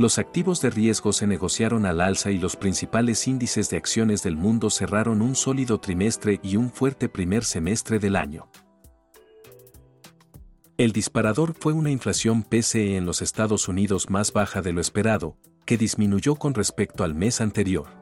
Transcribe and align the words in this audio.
Los 0.00 0.18
activos 0.18 0.62
de 0.62 0.70
riesgo 0.70 1.12
se 1.12 1.26
negociaron 1.26 1.84
al 1.84 2.00
alza 2.00 2.30
y 2.30 2.38
los 2.38 2.56
principales 2.56 3.28
índices 3.28 3.68
de 3.68 3.76
acciones 3.76 4.22
del 4.22 4.34
mundo 4.34 4.70
cerraron 4.70 5.20
un 5.20 5.36
sólido 5.36 5.78
trimestre 5.78 6.40
y 6.42 6.56
un 6.56 6.70
fuerte 6.70 7.10
primer 7.10 7.44
semestre 7.44 7.98
del 7.98 8.16
año. 8.16 8.48
El 10.78 10.92
disparador 10.92 11.52
fue 11.52 11.74
una 11.74 11.90
inflación 11.90 12.44
PCE 12.44 12.96
en 12.96 13.04
los 13.04 13.20
Estados 13.20 13.68
Unidos 13.68 14.08
más 14.08 14.32
baja 14.32 14.62
de 14.62 14.72
lo 14.72 14.80
esperado, 14.80 15.36
que 15.66 15.76
disminuyó 15.76 16.36
con 16.36 16.54
respecto 16.54 17.04
al 17.04 17.14
mes 17.14 17.42
anterior. 17.42 17.99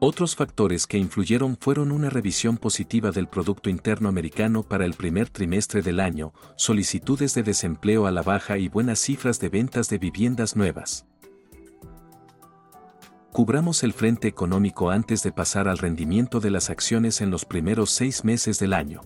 Otros 0.00 0.36
factores 0.36 0.86
que 0.86 0.96
influyeron 0.96 1.56
fueron 1.60 1.90
una 1.90 2.08
revisión 2.08 2.56
positiva 2.56 3.10
del 3.10 3.26
Producto 3.26 3.68
Interno 3.68 4.08
Americano 4.08 4.62
para 4.62 4.84
el 4.84 4.94
primer 4.94 5.28
trimestre 5.28 5.82
del 5.82 5.98
año, 5.98 6.32
solicitudes 6.56 7.34
de 7.34 7.42
desempleo 7.42 8.06
a 8.06 8.12
la 8.12 8.22
baja 8.22 8.58
y 8.58 8.68
buenas 8.68 9.00
cifras 9.00 9.40
de 9.40 9.48
ventas 9.48 9.88
de 9.88 9.98
viviendas 9.98 10.54
nuevas. 10.54 11.04
Cubramos 13.32 13.82
el 13.82 13.92
frente 13.92 14.28
económico 14.28 14.90
antes 14.90 15.24
de 15.24 15.32
pasar 15.32 15.66
al 15.66 15.78
rendimiento 15.78 16.38
de 16.38 16.50
las 16.50 16.70
acciones 16.70 17.20
en 17.20 17.32
los 17.32 17.44
primeros 17.44 17.90
seis 17.90 18.24
meses 18.24 18.60
del 18.60 18.74
año 18.74 19.00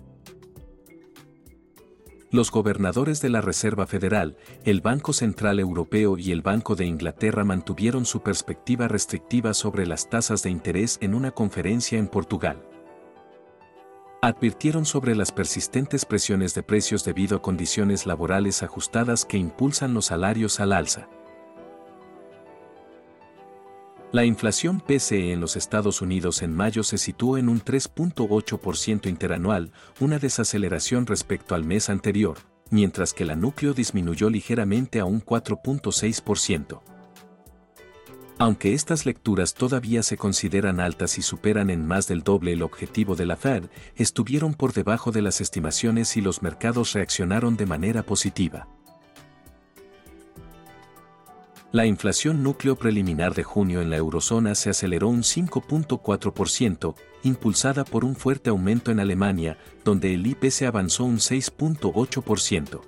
los 2.33 2.51
gobernadores 2.51 3.21
de 3.21 3.29
la 3.29 3.43
Reserva 3.43 3.87
Federal, 3.87 4.37
el 4.65 4.81
Banco 4.81 5.13
Central 5.13 5.61
Europeo 5.61 6.17
y 6.17 6.33
el 6.33 6.41
Banco 6.41 6.75
de 6.75 6.87
Inglaterra 6.87 7.45
mantuvieron 7.45 8.07
su 8.07 8.23
perspectiva 8.23 8.89
restrictiva 8.89 9.53
sobre 9.53 9.87
las 9.87 10.09
tasas 10.09 10.43
de 10.43 10.49
interés 10.49 10.97
en 11.03 11.15
una 11.15 11.31
conferencia 11.31 11.99
en 11.99 12.09
Portugal. 12.09 12.63
Advirtieron 14.23 14.87
sobre 14.87 15.15
las 15.15 15.31
persistentes 15.31 16.07
presiones 16.07 16.55
de 16.55 16.63
precios 16.63 17.05
debido 17.05 17.37
a 17.37 17.43
condiciones 17.43 18.07
laborales 18.07 18.63
ajustadas 18.63 19.27
que 19.27 19.37
impulsan 19.37 19.93
los 19.93 20.07
salarios 20.07 20.59
al 20.59 20.73
alza. 20.73 21.09
La 24.13 24.27
inflación 24.27 24.81
PCE 24.81 25.33
en 25.33 25.41
los 25.41 25.57
Estados 25.57 26.03
Unidos 26.03 26.43
en 26.43 26.55
mayo 26.55 26.83
se 26.83 26.99
situó 26.99 27.39
en 27.39 27.49
un 27.49 27.63
3.8% 27.63 29.09
interanual, 29.09 29.73
una 30.01 30.19
desaceleración 30.19 31.07
respecto 31.07 31.55
al 31.55 31.65
mes 31.65 31.89
anterior, 31.89 32.37
mientras 32.69 33.15
que 33.15 33.25
la 33.25 33.37
núcleo 33.37 33.73
disminuyó 33.73 34.29
ligeramente 34.29 35.01
a 35.01 35.07
un 35.07 35.25
4.6%. 35.25 36.83
Aunque 38.37 38.75
estas 38.75 39.07
lecturas 39.07 39.55
todavía 39.55 40.03
se 40.03 40.19
consideran 40.19 40.79
altas 40.79 41.17
y 41.17 41.23
superan 41.23 41.71
en 41.71 41.87
más 41.87 42.07
del 42.07 42.23
doble 42.23 42.53
el 42.53 42.63
objetivo 42.63 43.15
de 43.15 43.25
la 43.25 43.37
Fed, 43.37 43.65
estuvieron 43.97 44.53
por 44.53 44.75
debajo 44.75 45.11
de 45.11 45.23
las 45.23 45.41
estimaciones 45.41 46.19
y 46.19 46.21
los 46.21 46.43
mercados 46.43 46.93
reaccionaron 46.93 47.57
de 47.57 47.65
manera 47.65 48.03
positiva. 48.03 48.69
La 51.73 51.87
inflación 51.87 52.43
núcleo 52.43 52.77
preliminar 52.77 53.33
de 53.33 53.45
junio 53.45 53.81
en 53.81 53.89
la 53.89 53.97
eurozona 53.97 54.55
se 54.55 54.69
aceleró 54.69 55.09
un 55.09 55.23
5.4%, 55.23 56.95
impulsada 57.23 57.87
por 57.87 58.05
un 58.05 58.15
fuerte 58.15 58.51
aumento 58.51 58.91
en 58.91 59.01
Alemania, 59.01 59.57
donde 59.83 60.13
el 60.13 60.27
IPC 60.27 60.65
avanzó 60.65 61.05
un 61.05 61.17
6.8%. 61.17 62.83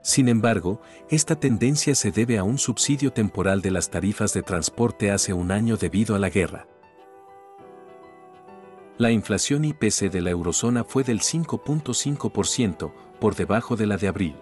Sin 0.00 0.28
embargo, 0.28 0.80
esta 1.10 1.34
tendencia 1.40 1.96
se 1.96 2.12
debe 2.12 2.38
a 2.38 2.44
un 2.44 2.56
subsidio 2.56 3.12
temporal 3.12 3.62
de 3.62 3.72
las 3.72 3.90
tarifas 3.90 4.32
de 4.32 4.42
transporte 4.42 5.10
hace 5.10 5.32
un 5.32 5.50
año 5.50 5.76
debido 5.76 6.14
a 6.14 6.20
la 6.20 6.28
guerra. 6.28 6.68
La 8.96 9.10
inflación 9.10 9.64
IPC 9.64 10.08
de 10.08 10.20
la 10.20 10.30
eurozona 10.30 10.84
fue 10.84 11.02
del 11.02 11.18
5.5%, 11.18 12.92
por 13.18 13.34
debajo 13.34 13.74
de 13.74 13.86
la 13.86 13.96
de 13.96 14.06
abril. 14.06 14.36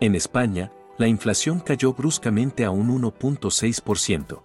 En 0.00 0.14
España, 0.14 0.72
la 0.98 1.08
inflación 1.08 1.60
cayó 1.60 1.92
bruscamente 1.92 2.64
a 2.64 2.70
un 2.70 2.88
1.6%. 3.00 4.42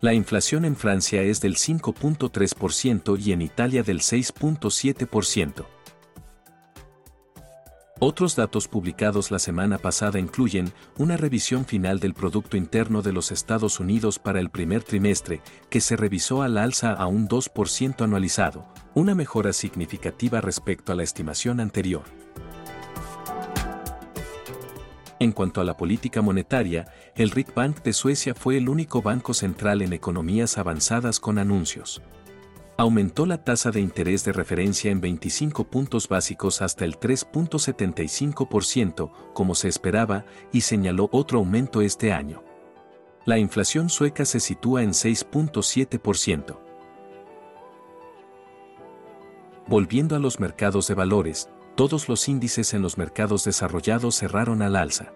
La 0.00 0.14
inflación 0.14 0.64
en 0.64 0.76
Francia 0.76 1.22
es 1.22 1.40
del 1.40 1.56
5.3% 1.56 3.18
y 3.18 3.32
en 3.32 3.42
Italia 3.42 3.82
del 3.82 4.00
6.7%. 4.00 5.64
Otros 8.04 8.34
datos 8.34 8.66
publicados 8.66 9.30
la 9.30 9.38
semana 9.38 9.78
pasada 9.78 10.18
incluyen 10.18 10.72
una 10.98 11.16
revisión 11.16 11.64
final 11.64 12.00
del 12.00 12.14
Producto 12.14 12.56
Interno 12.56 13.00
de 13.00 13.12
los 13.12 13.30
Estados 13.30 13.78
Unidos 13.78 14.18
para 14.18 14.40
el 14.40 14.50
primer 14.50 14.82
trimestre, 14.82 15.40
que 15.70 15.80
se 15.80 15.94
revisó 15.94 16.42
al 16.42 16.58
alza 16.58 16.92
a 16.94 17.06
un 17.06 17.28
2% 17.28 18.02
anualizado, 18.02 18.66
una 18.94 19.14
mejora 19.14 19.52
significativa 19.52 20.40
respecto 20.40 20.90
a 20.90 20.96
la 20.96 21.04
estimación 21.04 21.60
anterior. 21.60 22.02
En 25.22 25.30
cuanto 25.30 25.60
a 25.60 25.64
la 25.64 25.76
política 25.76 26.20
monetaria, 26.20 26.92
el 27.14 27.30
Riksbank 27.30 27.84
de 27.84 27.92
Suecia 27.92 28.34
fue 28.34 28.56
el 28.56 28.68
único 28.68 29.02
banco 29.02 29.34
central 29.34 29.80
en 29.80 29.92
economías 29.92 30.58
avanzadas 30.58 31.20
con 31.20 31.38
anuncios. 31.38 32.02
Aumentó 32.76 33.24
la 33.24 33.44
tasa 33.44 33.70
de 33.70 33.78
interés 33.78 34.24
de 34.24 34.32
referencia 34.32 34.90
en 34.90 35.00
25 35.00 35.62
puntos 35.62 36.08
básicos 36.08 36.60
hasta 36.60 36.84
el 36.84 36.98
3.75%, 36.98 39.12
como 39.32 39.54
se 39.54 39.68
esperaba, 39.68 40.24
y 40.52 40.62
señaló 40.62 41.08
otro 41.12 41.38
aumento 41.38 41.82
este 41.82 42.12
año. 42.12 42.42
La 43.24 43.38
inflación 43.38 43.90
sueca 43.90 44.24
se 44.24 44.40
sitúa 44.40 44.82
en 44.82 44.90
6.7%. 44.90 46.58
Volviendo 49.68 50.16
a 50.16 50.18
los 50.18 50.40
mercados 50.40 50.88
de 50.88 50.94
valores, 50.94 51.48
todos 51.74 52.08
los 52.08 52.28
índices 52.28 52.74
en 52.74 52.82
los 52.82 52.98
mercados 52.98 53.44
desarrollados 53.44 54.16
cerraron 54.16 54.62
al 54.62 54.76
alza. 54.76 55.12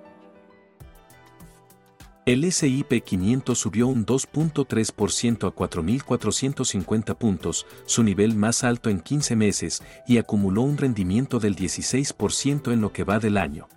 El 2.26 2.50
SIP 2.50 3.04
500 3.04 3.56
subió 3.56 3.86
un 3.86 4.04
2.3% 4.04 5.46
a 5.46 5.54
4.450 5.54 7.14
puntos, 7.14 7.66
su 7.84 8.02
nivel 8.02 8.34
más 8.34 8.64
alto 8.64 8.90
en 8.90 8.98
15 8.98 9.36
meses, 9.36 9.80
y 10.08 10.18
acumuló 10.18 10.62
un 10.62 10.76
rendimiento 10.76 11.38
del 11.38 11.54
16% 11.54 12.72
en 12.72 12.80
lo 12.80 12.92
que 12.92 13.04
va 13.04 13.20
del 13.20 13.36
año. 13.36 13.68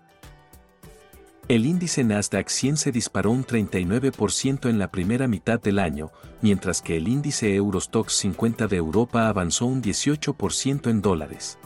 El 1.47 1.67
índice 1.67 2.03
Nasdaq 2.03 2.49
100 2.49 2.77
se 2.77 2.91
disparó 2.91 3.29
un 3.29 3.45
39% 3.45 4.67
en 4.67 4.79
la 4.79 4.89
primera 4.89 5.27
mitad 5.27 5.61
del 5.61 5.77
año, 5.77 6.11
mientras 6.41 6.81
que 6.81 6.97
el 6.97 7.07
índice 7.07 7.55
Eurostox 7.55 8.13
50 8.13 8.67
de 8.67 8.77
Europa 8.77 9.29
avanzó 9.29 9.67
un 9.67 9.83
18% 9.83 10.89
en 10.89 11.01
dólares. 11.03 11.59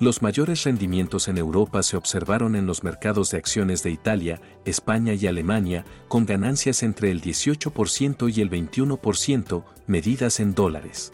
Los 0.00 0.20
mayores 0.20 0.64
rendimientos 0.64 1.28
en 1.28 1.38
Europa 1.38 1.82
se 1.82 1.96
observaron 1.96 2.56
en 2.56 2.66
los 2.66 2.82
mercados 2.82 3.30
de 3.30 3.38
acciones 3.38 3.82
de 3.82 3.90
Italia, 3.90 4.40
España 4.64 5.14
y 5.14 5.26
Alemania, 5.26 5.84
con 6.08 6.26
ganancias 6.26 6.82
entre 6.82 7.10
el 7.10 7.22
18% 7.22 8.34
y 8.34 8.40
el 8.40 8.50
21%, 8.50 9.64
medidas 9.86 10.40
en 10.40 10.54
dólares. 10.54 11.12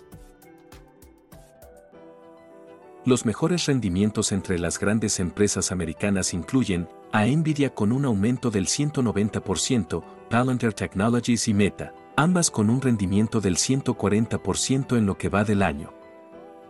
Los 3.05 3.25
mejores 3.25 3.67
rendimientos 3.67 4.33
entre 4.33 4.59
las 4.59 4.79
grandes 4.79 5.19
empresas 5.19 5.73
americanas 5.73 6.35
incluyen 6.35 6.89
a 7.13 7.25
Nvidia 7.25 7.75
con 7.75 7.93
un 7.93 8.05
aumento 8.05 8.51
del 8.51 8.67
190%, 8.67 10.05
Palantir 10.29 10.75
Technologies 10.75 11.49
y 11.49 11.55
Meta, 11.55 11.95
ambas 12.17 12.51
con 12.51 12.69
un 12.69 12.83
rendimiento 12.83 13.41
del 13.41 13.57
140% 13.57 14.99
en 14.99 15.07
lo 15.07 15.17
que 15.17 15.29
va 15.29 15.45
del 15.45 15.63
año. 15.63 15.98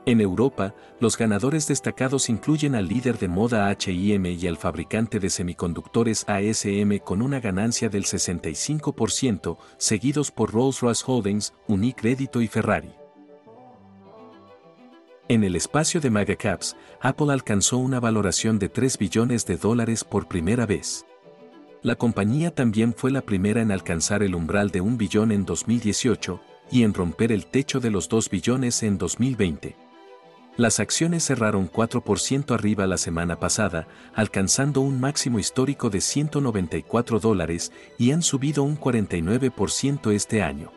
En 0.06 0.20
Europa, 0.20 0.74
los 1.00 1.18
ganadores 1.18 1.68
destacados 1.68 2.30
incluyen 2.30 2.74
al 2.74 2.88
líder 2.88 3.18
de 3.18 3.28
moda 3.28 3.70
HM 3.70 4.26
y 4.26 4.46
al 4.46 4.56
fabricante 4.56 5.20
de 5.20 5.28
semiconductores 5.28 6.24
ASM 6.28 6.98
con 7.04 7.20
una 7.20 7.40
ganancia 7.40 7.88
del 7.88 8.04
65%, 8.04 9.58
seguidos 9.76 10.30
por 10.30 10.52
Rolls-Royce 10.52 11.04
Holdings, 11.06 11.52
Unicredito 11.66 12.40
y 12.40 12.48
Ferrari. 12.48 12.92
En 15.28 15.44
el 15.44 15.56
espacio 15.56 16.00
de 16.00 16.08
Megacaps, 16.08 16.74
Apple 17.02 17.30
alcanzó 17.30 17.76
una 17.76 18.00
valoración 18.00 18.58
de 18.58 18.70
3 18.70 18.96
billones 18.96 19.44
de 19.44 19.58
dólares 19.58 20.04
por 20.04 20.26
primera 20.26 20.64
vez. 20.64 21.04
La 21.82 21.96
compañía 21.96 22.54
también 22.54 22.94
fue 22.94 23.10
la 23.10 23.20
primera 23.20 23.60
en 23.60 23.70
alcanzar 23.70 24.22
el 24.22 24.34
umbral 24.34 24.70
de 24.70 24.80
un 24.80 24.96
billón 24.96 25.30
en 25.30 25.44
2018 25.44 26.40
y 26.70 26.82
en 26.82 26.94
romper 26.94 27.30
el 27.30 27.44
techo 27.44 27.78
de 27.78 27.90
los 27.90 28.08
2 28.08 28.30
billones 28.30 28.82
en 28.82 28.96
2020. 28.96 29.87
Las 30.58 30.80
acciones 30.80 31.24
cerraron 31.24 31.70
4% 31.70 32.52
arriba 32.52 32.88
la 32.88 32.98
semana 32.98 33.38
pasada, 33.38 33.86
alcanzando 34.12 34.80
un 34.80 34.98
máximo 34.98 35.38
histórico 35.38 35.88
de 35.88 36.00
194 36.00 37.20
dólares 37.20 37.70
y 37.96 38.10
han 38.10 38.22
subido 38.22 38.64
un 38.64 38.76
49% 38.76 40.10
este 40.10 40.42
año. 40.42 40.72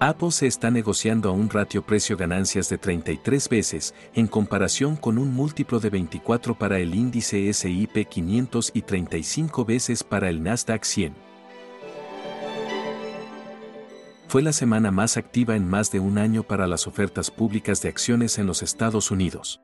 Apple 0.00 0.32
se 0.32 0.48
está 0.48 0.72
negociando 0.72 1.28
a 1.28 1.32
un 1.32 1.48
ratio 1.48 1.86
precio-ganancias 1.86 2.68
de 2.70 2.76
33 2.76 3.48
veces, 3.48 3.94
en 4.14 4.26
comparación 4.26 4.96
con 4.96 5.16
un 5.16 5.32
múltiplo 5.32 5.78
de 5.78 5.90
24 5.90 6.58
para 6.58 6.80
el 6.80 6.92
índice 6.92 7.52
SIP 7.52 8.08
500 8.08 8.72
y 8.74 8.82
35 8.82 9.64
veces 9.64 10.02
para 10.02 10.28
el 10.28 10.42
Nasdaq 10.42 10.82
100. 10.82 11.33
Fue 14.34 14.42
la 14.42 14.52
semana 14.52 14.90
más 14.90 15.16
activa 15.16 15.54
en 15.54 15.70
más 15.70 15.92
de 15.92 16.00
un 16.00 16.18
año 16.18 16.42
para 16.42 16.66
las 16.66 16.88
ofertas 16.88 17.30
públicas 17.30 17.80
de 17.82 17.88
acciones 17.88 18.36
en 18.36 18.48
los 18.48 18.64
Estados 18.64 19.12
Unidos. 19.12 19.60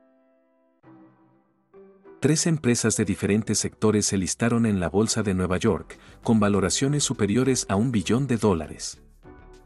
Tres 2.20 2.46
empresas 2.46 2.96
de 2.96 3.04
diferentes 3.04 3.58
sectores 3.58 4.06
se 4.06 4.16
listaron 4.16 4.66
en 4.66 4.78
la 4.78 4.88
Bolsa 4.88 5.24
de 5.24 5.34
Nueva 5.34 5.56
York, 5.56 5.98
con 6.22 6.38
valoraciones 6.38 7.02
superiores 7.02 7.66
a 7.68 7.74
un 7.74 7.90
billón 7.90 8.28
de 8.28 8.36
dólares. 8.36 9.02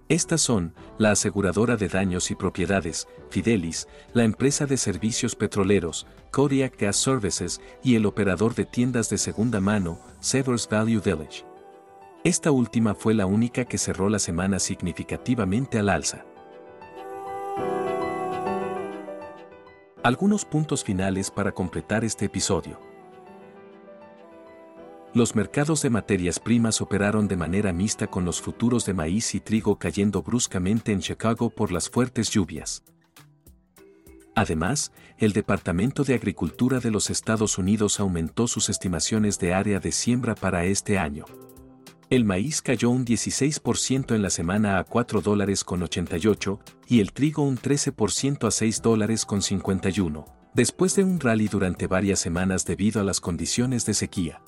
Estas 0.09 0.41
son, 0.41 0.73
la 0.97 1.11
aseguradora 1.11 1.77
de 1.77 1.89
daños 1.89 2.31
y 2.31 2.35
propiedades, 2.35 3.07
Fidelis, 3.29 3.87
la 4.15 4.25
empresa 4.25 4.65
de 4.65 4.79
servicios 4.79 5.37
petroleros, 5.37 6.07
Kodiak 6.31 6.81
Gas 6.81 6.97
Services 6.97 7.61
y 7.83 7.97
el 7.97 8.07
operador 8.07 8.55
de 8.55 8.65
tiendas 8.65 9.11
de 9.11 9.19
segunda 9.19 9.61
mano, 9.61 10.00
Severs 10.21 10.67
Value 10.67 11.03
Village. 11.03 11.45
Esta 12.25 12.50
última 12.50 12.94
fue 12.94 13.12
la 13.12 13.26
única 13.26 13.67
que 13.67 13.76
cerró 13.76 14.09
la 14.09 14.19
semana 14.19 14.59
significativamente 14.59 15.79
al 15.79 15.91
alza. 15.91 16.25
Algunos 20.03 20.47
puntos 20.47 20.82
finales 20.82 21.31
para 21.31 21.53
completar 21.53 22.03
este 22.03 22.25
episodio. 22.25 22.81
Los 25.12 25.35
mercados 25.35 25.82
de 25.82 25.91
materias 25.91 26.41
primas 26.41 26.81
operaron 26.81 27.29
de 27.29 27.37
manera 27.37 27.75
mixta 27.75 28.06
con 28.06 28.25
los 28.25 28.41
futuros 28.41 28.87
de 28.87 28.94
maíz 28.94 29.35
y 29.35 29.41
trigo 29.41 29.79
cayendo 29.79 30.23
bruscamente 30.23 30.93
en 30.93 31.00
Chicago 31.00 31.50
por 31.50 31.73
las 31.73 31.91
fuertes 31.91 32.31
lluvias. 32.31 32.85
Además, 34.35 34.93
el 35.19 35.35
Departamento 35.35 36.05
de 36.05 36.15
Agricultura 36.15 36.81
de 36.81 36.91
los 36.91 37.11
Estados 37.11 37.59
Unidos 37.59 38.00
aumentó 38.00 38.49
sus 38.49 38.71
estimaciones 38.71 39.38
de 39.38 39.53
área 39.53 39.79
de 39.79 39.93
siembra 39.93 40.35
para 40.35 40.65
este 40.65 40.99
año. 40.99 41.26
El 42.14 42.25
maíz 42.25 42.62
cayó 42.62 42.90
un 42.90 43.05
16% 43.05 44.14
en 44.14 44.22
la 44.22 44.31
semana 44.31 44.78
a 44.78 44.84
4 44.84 45.20
dólares 45.20 45.64
con 45.64 45.82
88 45.82 46.61
y 46.87 47.00
el 47.00 47.12
trigo 47.12 47.43
un 47.43 47.58
13% 47.58 48.46
a 48.46 48.52
6 48.52 48.82
dólares 48.82 49.26
con 49.26 49.43
51, 49.43 50.25
después 50.55 50.94
de 50.94 51.02
un 51.02 51.19
rally 51.19 51.49
durante 51.49 51.88
varias 51.88 52.20
semanas 52.20 52.64
debido 52.66 53.00
a 53.00 53.05
las 53.05 53.19
condiciones 53.19 53.84
de 53.84 53.94
sequía. 53.94 54.40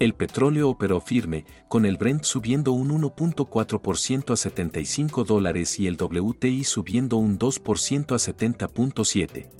El 0.00 0.14
petróleo 0.14 0.70
operó 0.70 1.02
firme, 1.02 1.44
con 1.68 1.84
el 1.84 1.98
Brent 1.98 2.24
subiendo 2.24 2.72
un 2.72 2.98
1.4% 2.98 4.32
a 4.32 4.36
75 4.36 5.24
dólares 5.24 5.78
y 5.78 5.86
el 5.86 5.98
WTI 6.00 6.64
subiendo 6.64 7.18
un 7.18 7.38
2% 7.38 8.12
a 8.12 8.16
70.7. 8.16 9.50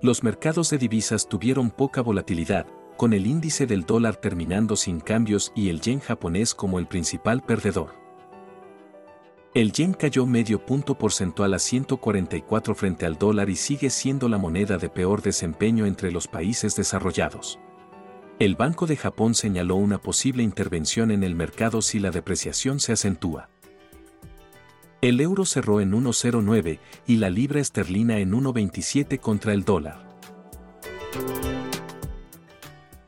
Los 0.00 0.22
mercados 0.22 0.70
de 0.70 0.78
divisas 0.78 1.28
tuvieron 1.28 1.70
poca 1.70 2.00
volatilidad, 2.00 2.66
con 3.00 3.14
el 3.14 3.26
índice 3.26 3.66
del 3.66 3.86
dólar 3.86 4.16
terminando 4.16 4.76
sin 4.76 5.00
cambios 5.00 5.52
y 5.54 5.70
el 5.70 5.80
yen 5.80 6.00
japonés 6.00 6.54
como 6.54 6.78
el 6.78 6.86
principal 6.86 7.40
perdedor. 7.40 7.94
El 9.54 9.72
yen 9.72 9.94
cayó 9.94 10.26
medio 10.26 10.66
punto 10.66 10.98
porcentual 10.98 11.54
a 11.54 11.58
144 11.58 12.74
frente 12.74 13.06
al 13.06 13.16
dólar 13.16 13.48
y 13.48 13.56
sigue 13.56 13.88
siendo 13.88 14.28
la 14.28 14.36
moneda 14.36 14.76
de 14.76 14.90
peor 14.90 15.22
desempeño 15.22 15.86
entre 15.86 16.12
los 16.12 16.28
países 16.28 16.76
desarrollados. 16.76 17.58
El 18.38 18.54
Banco 18.54 18.86
de 18.86 18.98
Japón 18.98 19.34
señaló 19.34 19.76
una 19.76 19.96
posible 19.96 20.42
intervención 20.42 21.10
en 21.10 21.24
el 21.24 21.34
mercado 21.34 21.80
si 21.80 22.00
la 22.00 22.10
depreciación 22.10 22.80
se 22.80 22.92
acentúa. 22.92 23.48
El 25.00 25.22
euro 25.22 25.46
cerró 25.46 25.80
en 25.80 25.92
1,09 25.92 26.80
y 27.06 27.16
la 27.16 27.30
libra 27.30 27.60
esterlina 27.60 28.18
en 28.18 28.32
1,27 28.32 29.18
contra 29.20 29.54
el 29.54 29.64
dólar. 29.64 30.09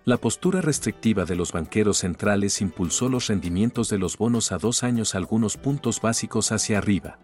La 0.05 0.17
postura 0.17 0.61
restrictiva 0.61 1.25
de 1.25 1.37
los 1.37 1.53
banqueros 1.53 1.99
centrales 1.99 2.61
impulsó 2.61 3.09
los 3.09 3.29
rendimientos 3.29 3.89
de 3.89 3.99
los 3.99 4.19
bonos 4.19 4.51
a 4.51 4.59
dos 4.59 4.83
años 4.83 5.15
algunos 5.15 5.57
puntos 5.57 6.01
básicos 6.01 6.51
hacia 6.51 6.79
arriba. 6.79 7.21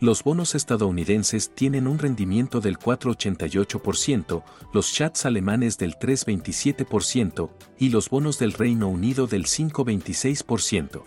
Los 0.00 0.24
bonos 0.24 0.54
estadounidenses 0.54 1.50
tienen 1.54 1.86
un 1.86 1.98
rendimiento 1.98 2.60
del 2.62 2.78
4,88%, 2.78 4.42
los 4.72 4.94
chats 4.94 5.26
alemanes 5.26 5.76
del 5.76 5.96
3,27% 5.96 7.50
y 7.78 7.90
los 7.90 8.08
bonos 8.08 8.38
del 8.38 8.54
Reino 8.54 8.88
Unido 8.88 9.26
del 9.26 9.44
5,26%. 9.44 11.02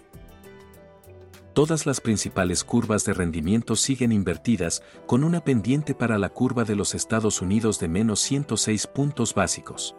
Todas 1.53 1.87
las 1.87 1.99
principales 1.99 2.63
curvas 2.63 3.05
de 3.05 3.13
rendimiento 3.13 3.75
siguen 3.75 4.11
invertidas, 4.11 4.83
con 5.07 5.23
una 5.23 5.43
pendiente 5.43 5.95
para 5.95 6.19
la 6.19 6.29
curva 6.29 6.63
de 6.63 6.75
los 6.75 6.93
Estados 6.93 7.41
Unidos 7.41 7.79
de 7.79 7.87
menos 7.87 8.19
106 8.19 8.85
puntos 8.85 9.33
básicos. 9.33 9.95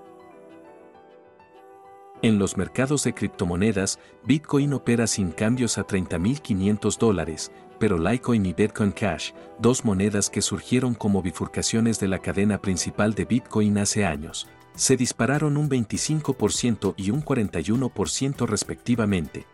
En 2.23 2.39
los 2.39 2.57
mercados 2.57 3.03
de 3.03 3.15
criptomonedas, 3.15 3.99
Bitcoin 4.25 4.75
opera 4.75 5.09
sin 5.09 5.33
cambios 5.33 5.77
a 5.77 5.85
30.500 5.85 6.97
dólares, 6.97 7.51
pero 7.81 7.99
Litecoin 7.99 8.47
y 8.47 8.53
Bitcoin 8.53 8.93
Cash, 8.93 9.33
dos 9.59 9.85
monedas 9.85 10.31
que 10.31 10.41
surgieron 10.41 10.95
como 10.95 11.21
bifurcaciones 11.21 11.99
de 11.99 12.07
la 12.07 12.21
cadena 12.21 12.63
principal 12.63 13.15
de 13.15 13.25
Bitcoin 13.25 13.77
hace 13.77 14.05
años, 14.05 14.47
se 14.77 14.97
dispararon 14.97 15.57
un 15.57 15.69
25% 15.69 16.95
y 16.97 17.11
un 17.11 17.25
41% 17.25 18.47
respectivamente. 18.47 19.45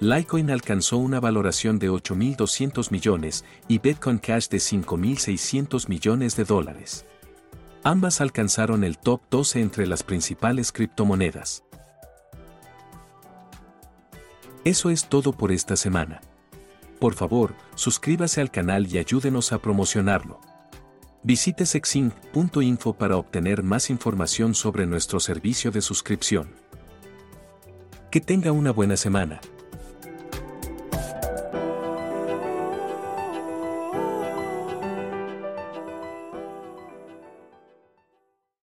Litecoin 0.00 0.50
alcanzó 0.50 0.96
una 0.96 1.20
valoración 1.20 1.78
de 1.78 1.90
8.200 1.90 2.90
millones 2.90 3.44
y 3.68 3.78
Bitcoin 3.78 4.16
Cash 4.16 4.48
de 4.48 4.56
5.600 4.56 5.86
millones 5.86 6.34
de 6.36 6.44
dólares. 6.44 7.04
Ambas 7.82 8.20
alcanzaron 8.20 8.84
el 8.84 8.98
top 8.98 9.22
12 9.30 9.60
entre 9.60 9.86
las 9.86 10.02
principales 10.02 10.70
criptomonedas. 10.70 11.64
Eso 14.64 14.90
es 14.90 15.08
todo 15.08 15.32
por 15.32 15.50
esta 15.50 15.76
semana. 15.76 16.20
Por 16.98 17.14
favor, 17.14 17.54
suscríbase 17.74 18.42
al 18.42 18.50
canal 18.50 18.86
y 18.86 18.98
ayúdenos 18.98 19.52
a 19.52 19.58
promocionarlo. 19.58 20.38
Visite 21.22 21.64
sexinc.info 21.64 22.92
para 22.92 23.16
obtener 23.16 23.62
más 23.62 23.88
información 23.88 24.54
sobre 24.54 24.86
nuestro 24.86 25.18
servicio 25.18 25.70
de 25.70 25.80
suscripción. 25.80 26.50
Que 28.10 28.20
tenga 28.20 28.52
una 28.52 28.72
buena 28.72 28.98
semana. 28.98 29.40